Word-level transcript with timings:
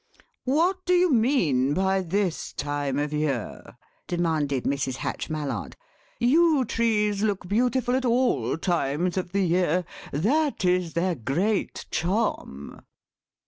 "What 0.45 0.83
do 0.87 0.93
you 0.95 1.13
mean 1.13 1.75
by 1.75 2.01
this 2.01 2.53
time 2.53 2.97
of 2.97 3.13
year?" 3.13 3.77
demanded 4.07 4.63
Mrs. 4.63 4.95
Hatch 4.95 5.29
Mallard. 5.29 5.75
"Yew 6.19 6.65
trees 6.65 7.21
look 7.21 7.47
beautiful 7.47 7.95
at 7.95 8.03
all 8.03 8.57
times 8.57 9.15
of 9.15 9.31
the 9.31 9.45
year. 9.45 9.85
That 10.11 10.65
is 10.65 10.93
their 10.93 11.13
great 11.13 11.85
charm." 11.91 12.81